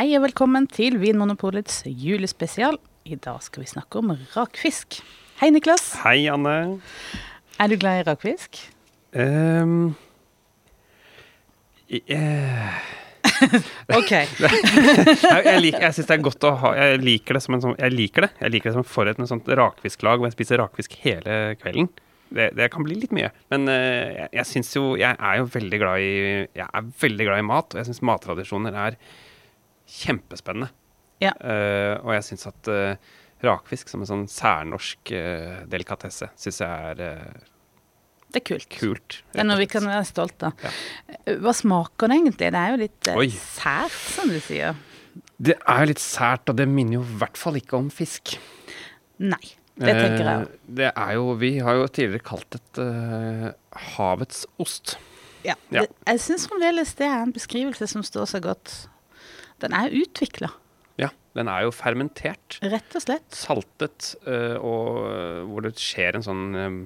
[0.00, 2.78] Hei og velkommen til Vinmonopolets julespesial.
[3.04, 4.96] I dag skal vi snakke om rakfisk.
[5.42, 5.90] Hei, Niklas.
[6.00, 6.78] Hei, Anne.
[7.60, 8.62] Er du glad i rakfisk?
[9.12, 9.92] Um,
[11.92, 12.80] yeah.
[13.98, 14.14] OK.
[14.16, 17.64] jeg, jeg, lik, jeg syns det er godt å ha Jeg liker det som en
[17.66, 20.38] sånn Jeg liker det Jeg liker det som forrett med et sånt rakfisklag hvor jeg
[20.38, 21.92] spiser rakfisk hele kvelden.
[22.32, 23.34] Det, det kan bli litt mye.
[23.52, 26.14] Men uh, jeg, jeg syns jo Jeg er jo veldig glad i
[26.56, 29.04] Jeg er veldig glad i mat, og jeg syns mattradisjoner er
[29.90, 30.70] kjempespennende.
[31.20, 31.34] Ja.
[31.36, 36.92] Uh, og jeg syns at uh, rakfisk som en sånn særnorsk uh, delikatesse syns jeg
[36.94, 37.02] er
[38.30, 38.68] Det er kult.
[38.72, 39.18] kult.
[39.34, 40.64] Det er noe vi kan være stolt av.
[40.64, 41.34] Ja.
[41.42, 42.52] Hva smaker det egentlig?
[42.54, 44.78] Det er jo litt sært, som du sier.
[45.40, 48.36] Det er jo litt sært, og det minner jo i hvert fall ikke om fisk.
[49.20, 49.42] Nei,
[49.80, 50.46] det tenker jeg.
[50.46, 52.88] Eh, det er jo Vi har jo tidligere kalt det
[53.96, 54.96] havets ost.
[55.44, 55.56] Ja.
[55.72, 55.84] ja.
[55.86, 58.74] Det, jeg syns fremdeles det er en beskrivelse som står så godt.
[59.60, 60.50] Den er utvikla,
[61.00, 62.58] Ja, den er jo fermentert.
[62.62, 63.28] rett og slett.
[63.36, 66.80] Saltet, eh, og eh, hvor det skjer en sånn eh,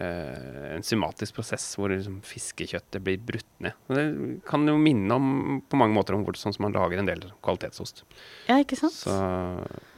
[0.00, 3.76] eh, enzymatisk prosess hvor liksom fiskekjøttet blir brutt ned.
[3.92, 4.06] Det
[4.48, 7.24] kan jo minne om på mange måter om hvor, sånn som man lager en del
[7.44, 8.04] kvalitetsost.
[8.50, 8.96] Ja, ikke sant?
[8.98, 9.14] Så,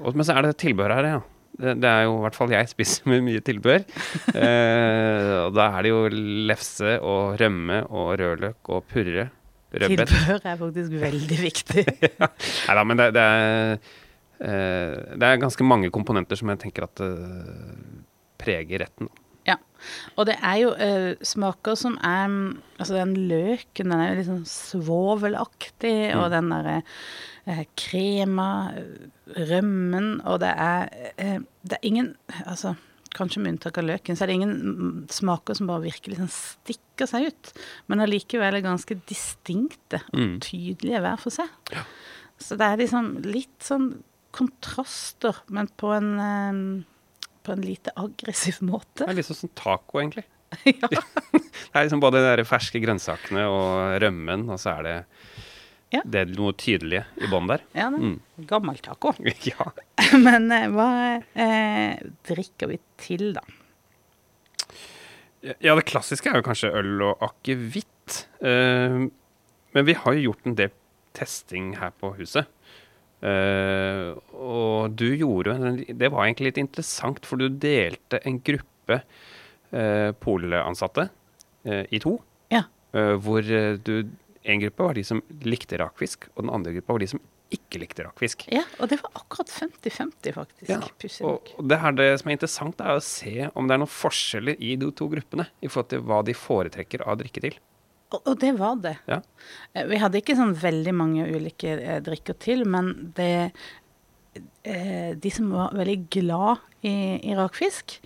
[0.03, 1.25] og, men så er det tilbehør her, ja.
[1.59, 3.83] Det, det er jo i hvert fall jeg spiser med mye tilbehør.
[4.45, 6.05] eh, og da er det jo
[6.47, 9.29] lefse og rømme og rødløk og purre.
[9.72, 10.08] Rødbet.
[10.08, 11.84] Tilbehør er faktisk veldig viktig.
[12.69, 13.72] Nei da, men det, det er
[14.41, 17.96] eh, Det er ganske mange komponenter som jeg tenker at eh,
[18.41, 19.11] preger retten.
[19.48, 19.56] Ja.
[20.16, 22.33] Og det er jo uh, smaker som er
[22.78, 26.33] Altså den løken, den er jo litt sånn svovelaktig, og Mm.
[26.34, 26.74] den derre
[27.48, 28.48] uh, krema,
[29.48, 32.11] rømmen, og det er uh, Det er ingen
[32.44, 32.74] Altså
[33.19, 37.11] kanskje med unntak av løken, så er det ingen smaker som bare virkelig sånn stikker
[37.11, 37.52] seg ut,
[37.91, 40.36] men allikevel er ganske distinkte og Mm.
[40.47, 41.48] tydelige hver for seg.
[42.39, 43.91] Så det er liksom litt sånn
[44.33, 46.84] kontraster, men på en
[47.48, 49.06] på en lite aggressiv måte.
[49.06, 50.24] Det er litt sånn som taco, egentlig.
[50.67, 50.89] ja.
[51.33, 54.96] Det er liksom både de ferske grønnsakene og rømmen, og så er det
[55.95, 56.03] Ja.
[56.05, 57.63] det er noe tydelig i bånn der.
[57.73, 58.01] ja det.
[58.03, 58.45] Mm.
[58.51, 59.15] Gammel taco.
[59.49, 59.71] ja.
[60.27, 60.91] Men eh, hva
[61.33, 63.45] eh, drikker vi til, da?
[65.63, 68.27] Ja, det klassiske er jo kanskje øl og akevitt.
[68.43, 69.09] Eh,
[69.77, 70.73] men vi har jo gjort en del
[71.17, 72.49] testing her på huset.
[73.19, 75.57] Eh, og du gjorde
[75.91, 79.01] Det var egentlig litt interessant, for du delte en gruppe
[79.75, 81.09] uh, polansatte
[81.65, 82.17] eh, i to.
[82.53, 82.65] Ja.
[82.97, 83.95] Eh, hvor du
[84.45, 87.23] En gruppe var de som likte rakfisk, og den andre gruppa var de som
[87.55, 88.45] ikke likte rakfisk.
[88.53, 90.69] Ja, og det var akkurat 50-50, faktisk.
[90.69, 90.81] Ja,
[91.25, 93.93] Og, og det her det som er interessant, er å se om det er noen
[93.93, 97.57] forskjeller i de to gruppene i forhold til hva de foretrekker av drikke til.
[98.13, 98.95] Og, og det var det.
[99.09, 99.21] Ja.
[99.73, 103.51] Eh, Vi hadde ikke sånn veldig mange ulike eh, drikker til, men det
[104.65, 106.95] eh, De som var veldig glad i,
[107.25, 107.99] i rakfisk,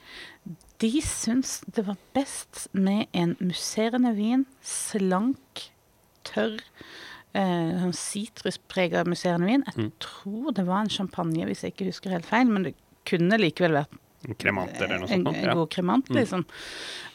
[0.82, 5.68] de syntes det var best med en musserende vin, slank,
[6.24, 6.60] tørr,
[7.34, 9.64] eh, sånn sitrusprega musserende vin.
[9.66, 9.92] Jeg Mm.
[10.00, 12.74] tror det var en champagne, hvis jeg ikke husker helt feil, men det
[13.04, 15.26] kunne likevel vært En Kremant eller noe sånt.
[15.26, 16.16] en en god kremant, Mm.
[16.16, 16.44] liksom.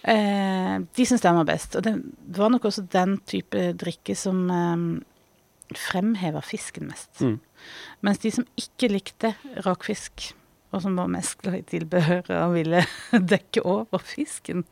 [0.04, 1.76] Eh, de syns den var best.
[1.78, 2.04] Og det
[2.36, 5.04] var nok også den type drikke som eh,
[5.74, 7.22] fremheva fisken mest.
[7.22, 7.40] Mm.
[8.04, 9.36] Mens de som ikke likte
[9.66, 10.34] rakfisk,
[10.74, 12.84] og som var mest glad i tilbehøret og ville
[13.34, 14.66] dekke over fisken,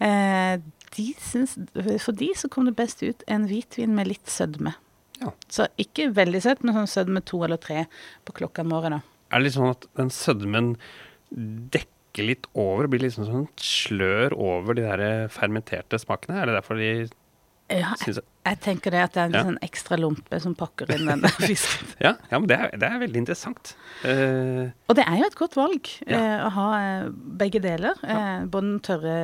[0.00, 0.56] eh,
[0.94, 1.56] de syns,
[2.04, 4.74] for de så kom det best ut en hvitvin med litt sødme.
[5.22, 5.32] Ja.
[5.52, 7.86] Så ikke veldig søtt, men sånn sødme to eller tre
[8.28, 8.98] på klokka om morgen.
[9.30, 10.74] Er det litt sånn at den sødmen
[11.32, 16.38] dekker litt over, blir liksom sånn slør over de der fermenterte smakene?
[16.40, 16.90] Er det derfor de
[17.68, 19.40] Ja, jeg, jeg tenker det at det er en Ja.
[19.48, 21.88] sånn ekstra lompe som pakker inn den fisken.
[21.98, 23.72] Ja, ja men det er, det er veldig interessant.
[24.04, 26.20] Uh, Og det er jo et godt valg Ja.
[26.20, 27.08] uh, å ha eh,
[27.42, 27.98] begge deler.
[28.06, 29.16] Eh, både den tørre,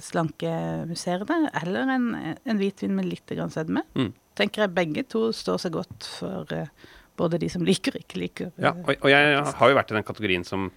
[0.00, 0.54] slanke
[0.88, 2.08] musserende eller en,
[2.40, 3.84] en hvitvin med litt grann sødme.
[3.94, 4.14] Mm.
[4.40, 6.72] Tenker jeg begge to står seg godt for eh,
[7.20, 8.52] både de som liker og ikke liker.
[8.56, 10.70] eh, ja, og, og jeg har jo vært i den kategorien som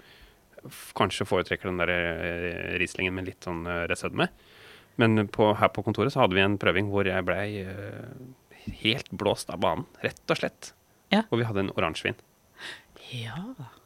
[0.96, 4.30] kanskje foretrekker den der rislingen med litt sånn uh, resødme.
[5.02, 8.14] Men på, her på kontoret så hadde vi en prøving hvor jeg blei uh,
[8.84, 10.74] helt blåst av banen, rett og slett.
[11.14, 11.24] Ja.
[11.30, 12.20] Og vi hadde en oransjevin.
[13.14, 13.40] Ja.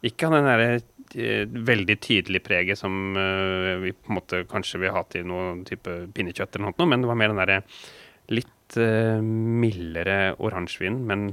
[0.05, 4.83] Ikke av den derre uh, veldig tydelige preget som uh, vi på en måte kanskje
[4.83, 7.61] vil ha til noen type pinnekjøtt eller noe, men det var mer den derre
[8.33, 11.27] litt eh, mildere oransjevinen, men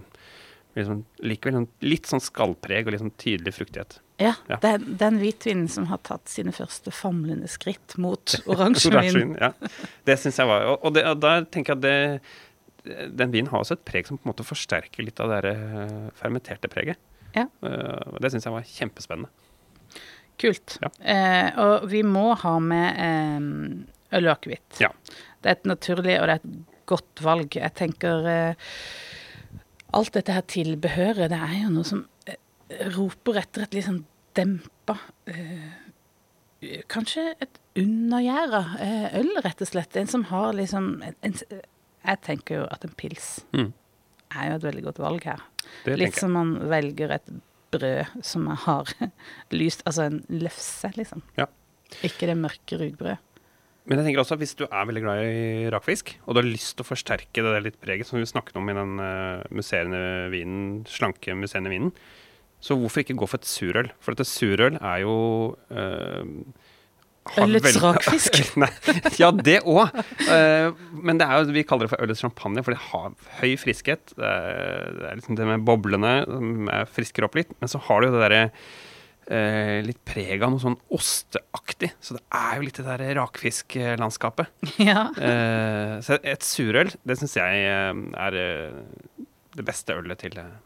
[0.78, 3.98] liksom, likevel litt sånn skallpreg og litt sånn tydelig fruktighet.
[4.20, 4.34] Ja.
[4.48, 4.58] Ja.
[4.62, 9.36] Den, den hvitvinen som har tatt sine første famlende skritt mot oransjevin.
[9.40, 9.52] Ja.
[10.06, 11.96] Det syns jeg var Og, det, og da tenker jeg at det
[12.84, 15.54] den vinen har også et preg som på en måte forsterker litt av det der,
[15.86, 17.00] eh, fermenterte preget.
[17.32, 17.46] Ja.
[17.64, 19.30] Eh, det syns jeg var kjempespennende.
[20.40, 20.76] Kult.
[20.82, 20.90] Ja.
[21.00, 24.80] Eh, og vi må ha med eh, øl og akevitt.
[24.82, 24.90] Ja.
[25.40, 27.56] Det er et naturlig og det er et godt valg.
[27.56, 28.70] Jeg tenker eh,
[29.94, 32.34] Alt dette her tilbehøret, det er jo noe som eh,
[32.96, 34.96] roper etter et litt sånn dempa
[35.30, 35.72] eh,
[36.88, 39.96] Kanskje et undergjæra eh, øl, rett og slett.
[40.00, 43.72] En som har liksom en, en, Jeg tenker jo at en pils Mm.
[44.34, 45.42] er jo et veldig godt valg her.
[45.84, 47.28] Det Litt som man velger et
[47.74, 48.88] brød som har
[49.60, 51.22] lyst Altså en lefse, liksom.
[51.36, 51.46] Ja.
[52.02, 53.20] Ikke det mørke rugbrød.
[53.84, 56.46] Men jeg tenker også at hvis du er veldig glad i rakfisk, og du har
[56.48, 59.44] lyst til å forsterke det der litt preget som vi snakket om i den uh,
[59.52, 61.92] musserende vinen, slanke musserende vinen,
[62.64, 63.90] så hvorfor ikke gå for et surøl?
[64.00, 65.16] For dette surøl er jo
[65.68, 66.30] eh,
[67.40, 68.36] Ølets rakfisk?
[68.60, 68.68] Nei,
[69.16, 69.94] ja, det òg.
[70.92, 74.12] men det er jo, vi kaller det for ølets champagne, for det har høy friskhet.
[74.12, 77.54] Det er, det er liksom det med boblene som er frisker opp litt.
[77.62, 78.42] Men så har det jo det derre
[79.30, 81.92] uh, litt preg av noe sånn osteaktig.
[82.04, 84.52] Så det er jo litt det der rakfisklandskapet.
[84.90, 85.06] ja.
[85.16, 89.22] Uh, så et surøl, det syns jeg eh, er eh,
[89.54, 90.56] det beste ølet til, eh,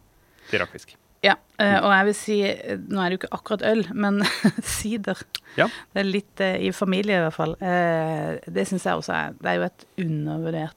[0.51, 0.97] til rakfisk.
[1.25, 1.35] Ja.
[1.59, 4.21] eh, og jeg vil si eh, Nå er det jo ikke akkurat øl, men
[4.79, 5.19] sider.
[5.59, 5.67] Ja.
[5.93, 7.57] Det er litt eh, i familie, i hvert fall.
[7.59, 10.77] Det syns jeg også er Det er jo et undervurdert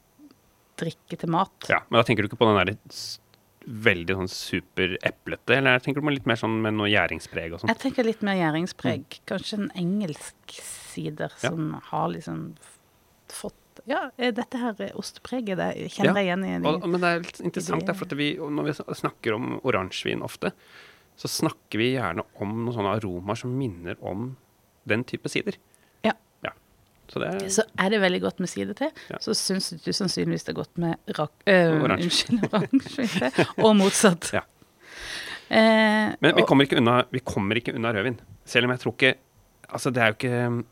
[0.82, 1.68] drikke til mat.
[1.70, 3.20] Ja, Men da tenker du ikke på den der s-
[3.62, 7.70] veldig sånn supereplete, eller tenker du på litt mer sånn med noe gjæringspreg og sånn?
[7.70, 9.20] Jeg tenker litt mer gjæringspreg.
[9.30, 11.44] Kanskje en engelsk sider Mm.
[11.44, 11.50] Ja.
[11.52, 12.80] som har liksom f-
[13.90, 16.88] Ja, eh, dette her er ostepreget, det jeg kjenner Ja, jeg igjen i de Og,
[16.90, 20.54] men det er litt interessant, der, for vi, når vi snakker om oransjevin ofte,
[21.20, 24.32] så snakker vi gjerne om noen sånne aromaer som minner om
[24.90, 25.58] den type sider.
[26.08, 26.14] Ja.
[26.46, 26.54] ja.
[27.12, 28.94] Så det er Så er det veldig godt med sider til.
[29.12, 29.20] Ja.
[29.22, 31.34] Så syns du sannsynligvis det er godt med rak...
[31.46, 32.40] øh, Oransje.
[32.62, 33.44] Unnskyld.
[33.66, 34.32] Og motsatt.
[34.34, 34.42] Ja.
[35.52, 38.20] Eh, Men vi kommer ikke unna, vi kommer ikke unna rødvin.
[38.46, 39.14] Selv om jeg tror ikke
[39.72, 40.64] Altså, det er jo ikke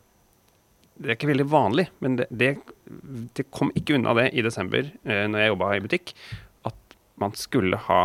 [1.00, 2.50] Det er ikke veldig vanlig, men det, det,
[3.36, 6.12] det kom ikke unna det i desember, eh, når jeg jobba i butikk,
[6.68, 8.02] at man skulle ha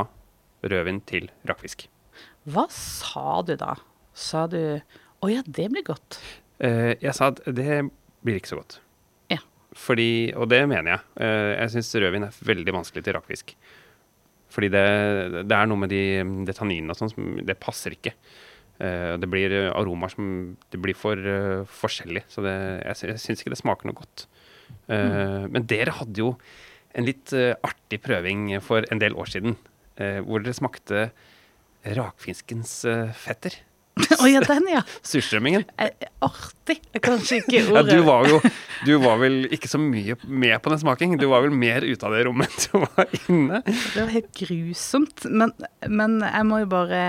[0.63, 1.89] rødvin til rakfisk.
[2.47, 3.75] Hva sa du da?
[4.15, 4.59] Sa du
[5.23, 6.19] Å ja, det blir godt.
[6.63, 7.81] Eh, jeg sa at det
[8.23, 8.77] blir ikke så godt.
[9.33, 9.39] Ja.
[9.75, 11.05] Fordi, og det mener jeg.
[11.25, 13.55] Eh, jeg syns rødvin er veldig vanskelig til rakfisk.
[14.53, 14.85] Fordi det,
[15.49, 16.03] det er noe med de,
[16.47, 18.13] de tanninene og sånn som Det passer ikke.
[18.75, 22.25] Eh, det blir eh, aromaer som Det blir for eh, forskjellig.
[22.31, 24.27] Så det, jeg, jeg syns ikke det smaker noe godt.
[24.89, 25.49] Mm.
[25.53, 26.31] Men dere hadde jo
[26.97, 29.55] en litt artig prøving for en del år siden,
[30.25, 31.03] hvor dere smakte
[31.97, 32.73] rakfiskens
[33.17, 33.57] fetter.
[34.21, 34.81] Å ja, den, ja.
[35.07, 35.63] Surstrømmingen.
[35.79, 35.91] Eh,
[36.25, 38.39] Artig er kanskje ikke Ja, du var jo
[38.83, 41.13] Du var vel ikke så mye med på den smaking.
[41.21, 43.61] Du var vel mer ute av det rommet du var inne.
[43.63, 45.23] Det var helt grusomt.
[45.31, 45.53] Men,
[45.87, 46.99] men jeg må jo bare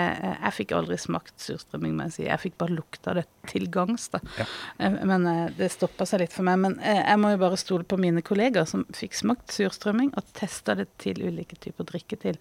[0.44, 2.26] Jeg fikk aldri smakt surstrømming, må jeg si.
[2.28, 4.20] Jeg fikk bare lukta det til gangs, da.
[4.38, 4.46] Ja.
[4.86, 6.60] Eh, Men eh, det stoppa seg litt for meg.
[6.68, 10.78] Men jeg må jo bare stole på mine kollegaer som fikk smakt surstrømming, og testa
[10.78, 12.38] det til ulike typer drikke til.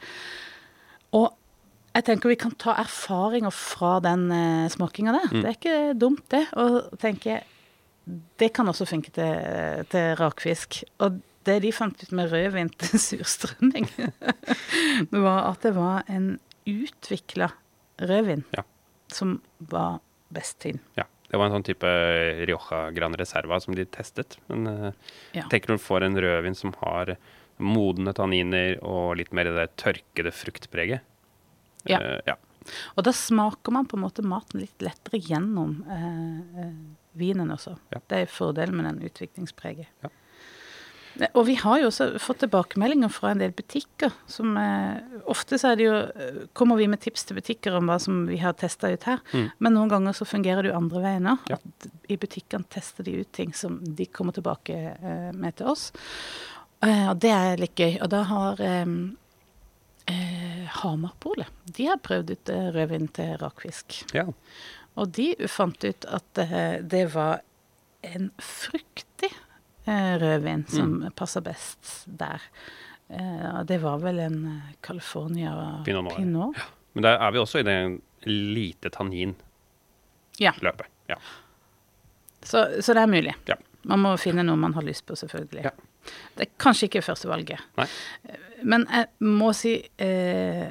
[1.18, 1.32] Og
[1.96, 5.30] jeg tenker vi kan ta erfaringer fra den uh, smakinga der.
[5.32, 5.42] Mm.
[5.42, 6.44] Det er ikke dumt, det.
[6.60, 7.42] Og tenke
[8.40, 10.84] Det kan også funke til, til rakfisk.
[11.02, 13.88] Og det de fant ut med rødvin til surstrømming,
[15.26, 16.36] var at det var en
[16.70, 17.52] utvikla
[18.02, 18.64] rødvin Ja.
[19.14, 20.00] som var
[20.34, 20.80] best til.
[20.98, 21.90] Ja, Det var en sånn type
[22.46, 24.38] Rioja Gran Reserva som de testet.
[24.50, 24.92] Men uh,
[25.34, 25.48] Ja.
[25.50, 27.16] tenker du får en rødvin som har
[27.58, 31.02] modne tanniner og litt mer det tørkede fruktpreget
[31.92, 32.00] Ja.
[32.02, 32.36] eh, ja.
[32.98, 36.72] Og da smaker man på en måte maten litt lettere gjennom eh, eh,
[37.14, 37.76] vinen også.
[37.94, 38.00] Ja.
[38.10, 39.88] Det er fordelen med den utviklingspreget.
[40.02, 40.10] Ja.
[40.10, 44.12] Eh, Og vi har jo også fått tilbakemeldinger fra en del butikker.
[44.28, 44.98] som eh,
[45.32, 45.94] Ofte så er det jo,
[46.58, 49.22] kommer vi med tips til butikker om hva som vi har testa ut her.
[49.32, 49.46] Mm.
[49.60, 51.46] Men noen ganger så fungerer det jo andre veien òg.
[51.54, 51.58] Ja.
[52.10, 55.92] I butikkene tester de ut ting som de kommer tilbake eh, med til oss.
[56.82, 57.96] Og det er litt gøy.
[58.04, 58.60] Og da har
[60.08, 64.04] eh, Hamarpolet De har prøvd ut eh, rødvin til rakfisk.
[64.14, 64.26] ja.
[64.96, 67.42] Og de fant ut at eh, det var
[68.02, 69.32] en fruktig
[69.86, 71.12] eh, rødvin som Mm.
[71.16, 72.42] passer best der.
[73.10, 76.16] Eh, det var vel en eh, California Pinot.
[76.16, 76.56] Pinot.
[76.94, 77.76] Men der er vi også i det
[78.26, 79.36] lite tannin-løpet.
[80.40, 80.54] Ja.
[81.10, 81.18] Ja.
[82.44, 83.34] Så, så det er mulig.
[83.50, 83.56] Ja.
[83.84, 85.64] Man må finne noe man har lyst på, selvfølgelig.
[85.68, 85.72] Ja.
[86.36, 87.62] Det er kanskje ikke førstevalget.
[88.64, 90.68] Men jeg må si eh,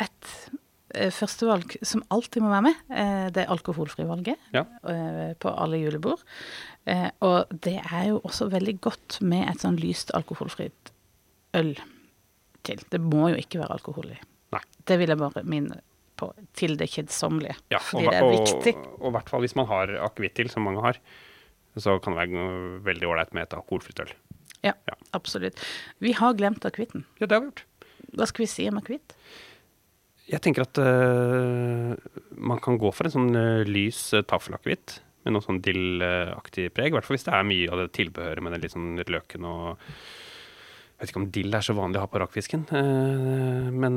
[0.00, 0.32] et
[0.94, 4.64] eh, førstevalg som alltid må være med, eh, det er alkoholfrivalget Ja.
[4.88, 6.22] eh, på alle julebord.
[6.86, 10.92] Eh, og det er jo også veldig godt med et sånn lyst alkoholfritt
[11.54, 11.74] øl
[12.64, 12.80] til.
[12.90, 14.18] Det må jo ikke være alkohol i.
[14.54, 14.62] Nei.
[14.86, 15.80] Det vil jeg bare minne
[16.20, 17.56] på til det kjedsommelige.
[17.72, 18.74] Ja, fordi og, det er viktig.
[19.00, 20.98] Og i hvert fall hvis man har akevitt til, som mange har,
[21.78, 24.10] så kan det være veldig ålreit med et alkoholfritt øl.
[25.16, 25.58] Absolutt.
[25.98, 27.04] Vi har glemt akevitten.
[27.18, 27.64] Ja, det har vi gjort.
[28.16, 29.14] Hva skal vi si om akevitt?
[30.30, 31.94] Jeg tenker at uh,
[32.38, 36.92] man kan gå for en sånn uh, lys uh, taffelakevitt med noe sånn dillaktig preg.
[36.92, 39.48] I hvert fall hvis det er mye av det tilbehøret med den litt sånn løken
[39.48, 42.64] og Jeg vet ikke om dill er så vanlig å ha på rakfisken.
[43.72, 43.94] men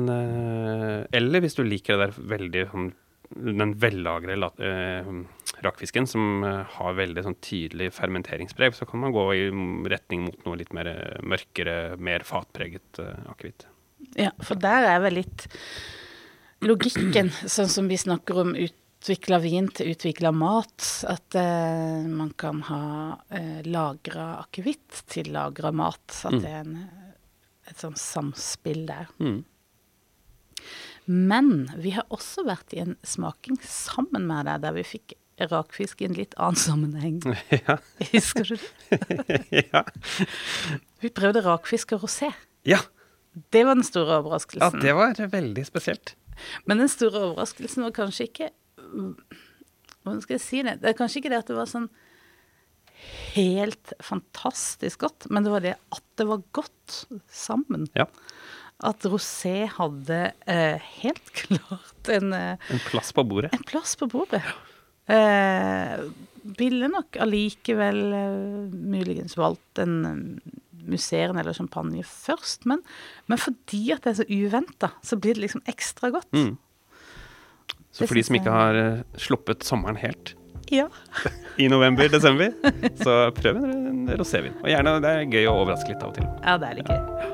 [1.12, 2.86] Eller hvis du liker det der veldig sånn
[3.34, 5.08] den vellagre la- øh,
[5.64, 9.44] rakfisken som øh, har veldig sånn tydelig fermenteringspreg, så kan man gå i
[9.90, 13.66] retning mot noe litt mer øh, mørkere, mer fatpreget øh, akevitt.
[14.20, 15.46] Ja, for der er vel litt
[16.64, 20.86] logikken, sånn som vi snakker om utvikla vin til utvikla mat.
[21.10, 22.82] At eh, man kan ha
[23.34, 26.04] eh, lagra akevitt til lagra mat.
[26.24, 26.40] At Mm.
[26.44, 26.76] det er en,
[27.68, 29.10] et sånt samspill der.
[29.20, 29.42] Mm.
[31.04, 35.16] Men vi har også vært i en smaking sammen med deg, der vi fikk
[35.50, 37.20] rakfisk i en litt annen sammenheng.
[37.66, 37.78] ja.
[38.12, 39.40] Husker du det?
[39.72, 39.84] ja.
[41.02, 42.32] Vi prøvde rakfisk og rosé.
[42.68, 42.82] ja.
[43.50, 44.78] Det var den store overraskelsen.
[44.78, 46.12] Ja, det var veldig spesielt.
[46.70, 48.50] Men den store overraskelsen var kanskje ikke
[50.04, 50.76] Hvordan skal jeg si det?
[50.82, 51.88] Det er kanskje ikke det at det var sånn
[53.34, 57.88] helt fantastisk godt, men det var det at det var godt sammen.
[57.98, 58.06] Ja.
[58.82, 63.52] At rosé hadde eh, helt klart en, eh, En plass på bordet.
[63.54, 64.42] en plass på bordet.
[65.06, 66.00] Eh,
[66.58, 70.52] ville nok allikevel eh, muligens valgt en eh,
[70.84, 72.82] musserende eller champagne først, men,
[73.30, 76.28] men fordi at det er så uventa, så blir det liksom ekstra godt.
[76.36, 76.56] Mm.
[77.94, 80.34] Så for de som ikke har eh, sluppet sommeren helt
[80.72, 80.88] Ja.
[81.62, 82.52] i november-desember,
[83.00, 84.56] så prøv en, en rosévin.
[84.64, 86.28] Og gjerne, det er gøy å overraske litt av og til.
[86.42, 87.33] ja, det er litt gøy.